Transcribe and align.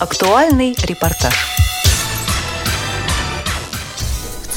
Актуальный 0.00 0.76
репортаж. 0.80 1.67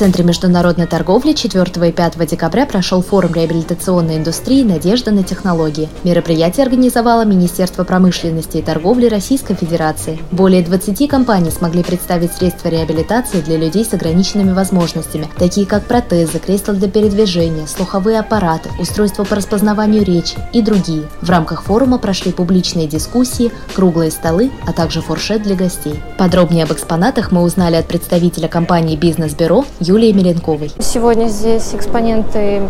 Центре 0.01 0.23
международной 0.23 0.87
торговли 0.87 1.33
4 1.33 1.87
и 1.87 1.91
5 1.91 2.25
декабря 2.27 2.65
прошел 2.65 3.03
форум 3.03 3.35
реабилитационной 3.35 4.17
индустрии 4.17 4.63
«Надежда 4.63 5.11
на 5.11 5.21
технологии». 5.21 5.89
Мероприятие 6.03 6.65
организовало 6.65 7.23
Министерство 7.23 7.83
промышленности 7.83 8.57
и 8.57 8.61
торговли 8.63 9.05
Российской 9.05 9.53
Федерации. 9.53 10.17
Более 10.31 10.63
20 10.63 11.07
компаний 11.07 11.51
смогли 11.51 11.83
представить 11.83 12.33
средства 12.33 12.69
реабилитации 12.69 13.41
для 13.41 13.57
людей 13.57 13.85
с 13.85 13.93
ограниченными 13.93 14.53
возможностями, 14.53 15.27
такие 15.37 15.67
как 15.67 15.83
протезы, 15.83 16.39
кресла 16.39 16.73
для 16.73 16.89
передвижения, 16.89 17.67
слуховые 17.67 18.17
аппараты, 18.21 18.69
устройства 18.79 19.23
по 19.23 19.35
распознаванию 19.35 20.03
речи 20.03 20.35
и 20.51 20.63
другие. 20.63 21.03
В 21.21 21.29
рамках 21.29 21.61
форума 21.61 21.99
прошли 21.99 22.31
публичные 22.31 22.87
дискуссии, 22.87 23.51
круглые 23.75 24.09
столы, 24.09 24.49
а 24.65 24.73
также 24.73 24.99
фуршет 24.99 25.43
для 25.43 25.53
гостей. 25.55 26.01
Подробнее 26.17 26.63
об 26.63 26.73
экспонатах 26.73 27.31
мы 27.31 27.43
узнали 27.43 27.75
от 27.75 27.85
представителя 27.85 28.47
компании 28.47 28.95
«Бизнес-бюро» 28.95 29.63
Юлии 29.91 30.13
Меренковой. 30.13 30.71
Сегодня 30.79 31.27
здесь 31.27 31.75
экспоненты 31.75 32.61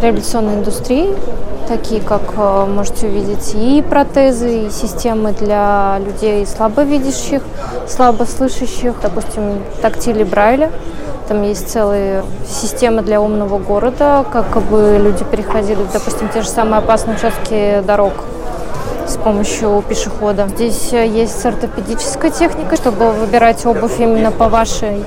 реабилитационной 0.00 0.54
индустрии, 0.54 1.12
такие 1.66 2.00
как 2.00 2.22
э, 2.36 2.66
можете 2.66 3.08
увидеть 3.08 3.52
и 3.56 3.82
протезы, 3.82 4.66
и 4.66 4.70
системы 4.70 5.32
для 5.32 5.98
людей 5.98 6.46
слабовидящих, 6.46 7.42
слабослышащих, 7.88 8.94
допустим, 9.02 9.60
тактили 9.82 10.22
Брайля. 10.22 10.70
Там 11.26 11.42
есть 11.42 11.68
целые 11.68 12.22
системы 12.48 13.02
для 13.02 13.20
умного 13.20 13.58
города, 13.58 14.24
как 14.32 14.62
бы 14.62 15.00
люди 15.02 15.24
переходили, 15.24 15.80
допустим, 15.92 16.28
те 16.28 16.42
же 16.42 16.48
самые 16.48 16.78
опасные 16.78 17.16
участки 17.16 17.82
дорог 17.84 18.12
с 19.08 19.16
помощью 19.16 19.82
пешехода. 19.88 20.46
Здесь 20.54 20.92
э, 20.92 21.08
есть 21.08 21.44
ортопедическая 21.44 22.30
техника, 22.30 22.76
чтобы 22.76 23.10
выбирать 23.10 23.66
обувь 23.66 23.98
именно 23.98 24.30
по 24.30 24.48
вашей 24.48 25.02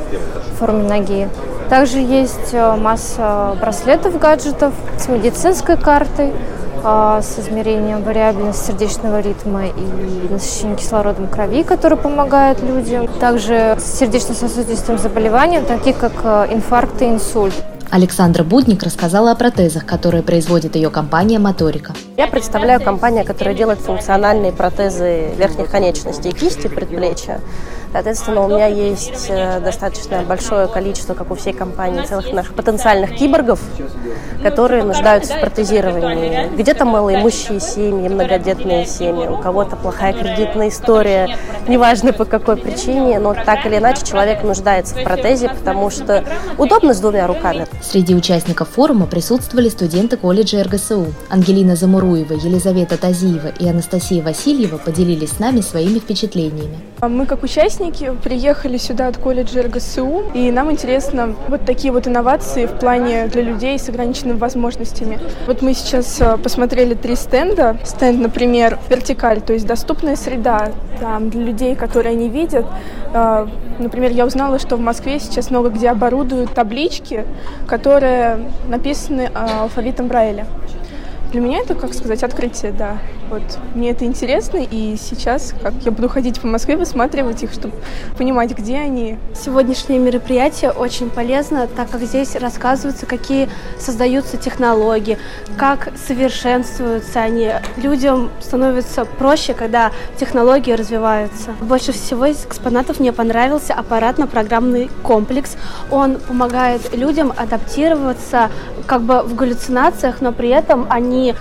форме 0.59 0.83
ноги. 0.83 1.29
Также 1.71 1.99
есть 1.99 2.49
э, 2.51 2.75
масса 2.75 3.55
браслетов, 3.61 4.19
гаджетов 4.19 4.73
с 4.99 5.07
медицинской 5.07 5.77
картой, 5.77 6.33
э, 6.83 7.21
с 7.23 7.39
измерением 7.39 8.03
вариабельности 8.03 8.71
сердечного 8.71 9.21
ритма 9.21 9.67
и 9.67 10.27
насыщения 10.29 10.75
кислородом 10.75 11.27
крови, 11.27 11.63
который 11.63 11.97
помогает 11.97 12.61
людям. 12.61 13.07
Также 13.21 13.77
с 13.79 13.99
сердечно-сосудистым 13.99 14.97
заболеванием, 14.97 15.63
таких 15.63 15.97
как 15.97 16.11
э, 16.25 16.47
инфаркт 16.51 17.01
и 17.03 17.05
инсульт. 17.05 17.53
Александра 17.89 18.43
Будник 18.43 18.83
рассказала 18.83 19.31
о 19.31 19.35
протезах, 19.35 19.85
которые 19.85 20.23
производит 20.23 20.75
ее 20.75 20.89
компания 20.89 21.39
«Моторика». 21.39 21.93
Я 22.15 22.27
представляю 22.27 22.81
компанию, 22.81 23.25
которая 23.25 23.53
делает 23.53 23.79
функциональные 23.79 24.51
протезы 24.51 25.31
верхних 25.37 25.69
конечностей 25.69 26.31
кисти, 26.31 26.67
предплечья. 26.67 27.39
Соответственно, 27.91 28.45
у 28.45 28.47
меня 28.47 28.67
есть 28.67 29.25
э, 29.27 29.59
достаточно 29.59 30.21
большое 30.21 30.67
количество, 30.67 31.13
как 31.13 31.29
у 31.29 31.35
всей 31.35 31.51
компании, 31.51 32.05
целых 32.05 32.31
наших 32.31 32.53
потенциальных 32.53 33.15
киборгов, 33.15 33.59
которые 34.41 34.83
нуждаются 34.83 35.35
в 35.35 35.41
протезировании. 35.41 36.49
Где-то 36.55 36.85
малоимущие 36.85 37.59
семьи, 37.59 38.07
многодетные 38.07 38.85
семьи, 38.85 39.27
у 39.27 39.37
кого-то 39.37 39.75
плохая 39.75 40.13
кредитная 40.13 40.69
история, 40.69 41.37
неважно 41.67 42.13
по 42.13 42.23
какой 42.23 42.55
причине, 42.55 43.19
но 43.19 43.33
так 43.33 43.65
или 43.65 43.77
иначе 43.77 44.05
человек 44.05 44.41
нуждается 44.43 44.95
в 44.95 45.03
протезе, 45.03 45.49
потому 45.49 45.89
что 45.89 46.23
удобно 46.57 46.93
с 46.93 46.99
двумя 46.99 47.27
руками. 47.27 47.67
Среди 47.81 48.15
участников 48.15 48.69
форума 48.69 49.05
присутствовали 49.05 49.67
студенты 49.67 50.15
колледжа 50.15 50.63
РГСУ. 50.63 51.07
Ангелина 51.29 51.75
Замуруева, 51.75 52.33
Елизавета 52.33 52.97
Тазиева 52.97 53.49
и 53.59 53.67
Анастасия 53.67 54.23
Васильева 54.23 54.77
поделились 54.77 55.31
с 55.31 55.39
нами 55.39 55.59
своими 55.59 55.99
впечатлениями. 55.99 56.79
Мы 57.01 57.25
как 57.25 57.43
участники 57.43 57.80
участники 57.81 58.11
приехали 58.23 58.77
сюда 58.77 59.07
от 59.07 59.17
колледжа 59.17 59.63
РГСУ, 59.63 60.23
и 60.33 60.51
нам 60.51 60.71
интересно 60.71 61.35
вот 61.47 61.65
такие 61.65 61.91
вот 61.91 62.07
инновации 62.07 62.65
в 62.65 62.79
плане 62.79 63.27
для 63.27 63.41
людей 63.41 63.77
с 63.79 63.89
ограниченными 63.89 64.37
возможностями. 64.37 65.19
Вот 65.47 65.61
мы 65.61 65.73
сейчас 65.73 66.21
э, 66.21 66.37
посмотрели 66.37 66.93
три 66.93 67.15
стенда. 67.15 67.77
Стенд, 67.83 68.19
например, 68.19 68.77
вертикаль, 68.89 69.41
то 69.41 69.53
есть 69.53 69.65
доступная 69.65 70.15
среда 70.15 70.71
там, 70.99 71.29
для 71.29 71.43
людей, 71.43 71.75
которые 71.75 72.15
не 72.15 72.29
видят. 72.29 72.65
Э, 73.13 73.47
например, 73.79 74.11
я 74.11 74.25
узнала, 74.25 74.59
что 74.59 74.75
в 74.75 74.81
Москве 74.81 75.19
сейчас 75.19 75.49
много 75.49 75.69
где 75.69 75.89
оборудуют 75.89 76.53
таблички, 76.53 77.25
которые 77.67 78.51
написаны 78.67 79.31
э, 79.33 79.61
алфавитом 79.61 80.07
Брайля. 80.07 80.45
Для 81.31 81.41
меня 81.41 81.59
это, 81.59 81.75
как 81.75 81.93
сказать, 81.93 82.23
открытие, 82.23 82.73
да. 82.73 82.97
Вот 83.31 83.43
мне 83.75 83.91
это 83.91 84.03
интересно, 84.03 84.57
и 84.57 84.97
сейчас, 84.97 85.53
как 85.63 85.73
я 85.85 85.91
буду 85.91 86.09
ходить 86.09 86.41
по 86.41 86.47
Москве, 86.47 86.75
высматривать 86.75 87.41
их, 87.43 87.53
чтобы 87.53 87.73
понимать, 88.17 88.51
где 88.51 88.75
они. 88.75 89.17
Сегодняшнее 89.33 89.99
мероприятие 89.99 90.71
очень 90.71 91.09
полезно, 91.09 91.67
так 91.67 91.89
как 91.89 92.01
здесь 92.01 92.35
рассказываются, 92.35 93.05
какие 93.05 93.47
создаются 93.79 94.35
технологии, 94.35 95.17
как 95.57 95.93
совершенствуются 95.95 97.21
они. 97.21 97.53
Людям 97.77 98.31
становится 98.41 99.05
проще, 99.05 99.53
когда 99.53 99.93
технологии 100.19 100.73
развиваются. 100.73 101.53
Больше 101.61 101.93
всего 101.93 102.25
из 102.25 102.45
экспонатов 102.45 102.99
мне 102.99 103.13
понравился 103.13 103.73
аппаратно-программный 103.73 104.89
комплекс. 105.03 105.55
Он 105.89 106.15
помогает 106.15 106.93
людям 106.93 107.31
адаптироваться 107.37 108.51
как 108.87 109.03
бы 109.03 109.23
в 109.23 109.35
галлюцинациях, 109.35 110.19
но 110.19 110.33
при 110.33 110.49
этом 110.49 110.85
они 110.89 111.33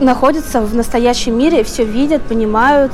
находятся 0.00 0.60
в 0.60 0.74
настоящем 0.74 1.38
мире, 1.38 1.64
все 1.64 1.84
видят, 1.84 2.22
понимают, 2.22 2.92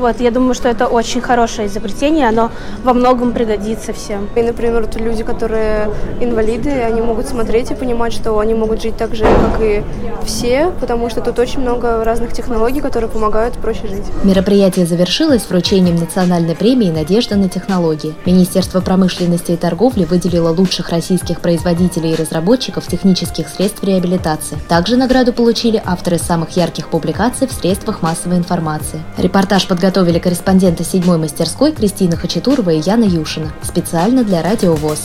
вот, 0.00 0.18
я 0.18 0.30
думаю, 0.30 0.54
что 0.54 0.66
это 0.70 0.86
очень 0.86 1.20
хорошее 1.20 1.68
изобретение, 1.68 2.26
оно 2.26 2.50
во 2.82 2.94
многом 2.94 3.32
пригодится 3.32 3.92
всем. 3.92 4.30
И, 4.34 4.40
например, 4.40 4.80
вот 4.80 4.96
люди, 4.98 5.22
которые 5.22 5.90
инвалиды, 6.20 6.70
они 6.70 7.02
могут 7.02 7.28
смотреть 7.28 7.70
и 7.70 7.74
понимать, 7.74 8.14
что 8.14 8.38
они 8.38 8.54
могут 8.54 8.80
жить 8.80 8.96
так 8.96 9.14
же, 9.14 9.24
как 9.24 9.60
и 9.60 9.82
все, 10.24 10.72
потому 10.80 11.10
что 11.10 11.20
тут 11.20 11.38
очень 11.38 11.60
много 11.60 12.02
разных 12.02 12.32
технологий, 12.32 12.80
которые 12.80 13.10
помогают 13.10 13.56
проще 13.56 13.88
жить. 13.88 14.04
Мероприятие 14.24 14.86
завершилось 14.86 15.46
вручением 15.46 15.96
национальной 15.96 16.56
премии 16.56 16.90
«Надежда 16.90 17.36
на 17.36 17.50
технологии». 17.50 18.14
Министерство 18.24 18.80
промышленности 18.80 19.52
и 19.52 19.56
торговли 19.56 20.04
выделило 20.04 20.48
лучших 20.48 20.88
российских 20.88 21.40
производителей 21.40 22.12
и 22.12 22.16
разработчиков 22.16 22.86
технических 22.86 23.50
средств 23.50 23.84
реабилитации. 23.84 24.56
Также 24.66 24.96
награду 24.96 25.34
получили 25.34 25.82
авторы 25.84 26.16
самых 26.16 26.39
ярких 26.48 26.88
публикаций 26.88 27.46
в 27.46 27.52
средствах 27.52 28.02
массовой 28.02 28.38
информации. 28.38 29.02
Репортаж 29.18 29.68
подготовили 29.68 30.18
корреспонденты 30.18 30.82
седьмой 30.82 31.18
мастерской 31.18 31.72
Кристина 31.72 32.16
Хачатурова 32.16 32.70
и 32.70 32.80
Яна 32.80 33.04
Юшина. 33.04 33.52
Специально 33.62 34.24
для 34.24 34.42
Радио 34.42 34.74
ВОЗ. 34.74 35.04